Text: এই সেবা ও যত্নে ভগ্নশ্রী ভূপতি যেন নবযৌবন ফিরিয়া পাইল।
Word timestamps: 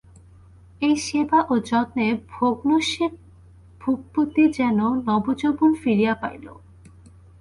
এই 0.81 0.95
সেবা 1.05 1.39
ও 1.49 1.53
যত্নে 1.69 2.07
ভগ্নশ্রী 2.31 3.05
ভূপতি 3.81 4.43
যেন 4.57 4.79
নবযৌবন 5.07 5.71
ফিরিয়া 5.73 6.13
পাইল। 6.21 6.45